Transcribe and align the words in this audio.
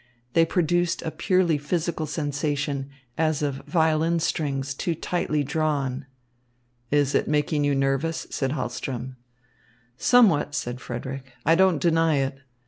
They 0.33 0.45
produced 0.47 1.03
a 1.03 1.11
purely 1.11 1.59
physical 1.59 2.07
sensation, 2.07 2.89
as 3.19 3.43
of 3.43 3.57
violin 3.67 4.19
strings 4.19 4.73
too 4.73 4.95
tightly 4.95 5.43
drawn. 5.43 6.07
"Is 6.89 7.13
it 7.13 7.27
making 7.27 7.65
you 7.65 7.75
nervous?" 7.75 8.25
asked 8.25 8.51
Hahlström. 8.51 9.17
"Somewhat," 9.97 10.55
said 10.55 10.81
Frederick. 10.81 11.31
"I 11.45 11.53
don't 11.53 11.77
deny 11.79 12.15
it. 12.15 12.39